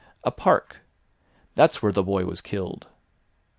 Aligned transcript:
A 0.23 0.31
park! 0.31 0.77
That's 1.53 1.83
where 1.83 1.91
the 1.91 2.01
boy 2.01 2.25
was 2.25 2.41
killed. 2.41 2.87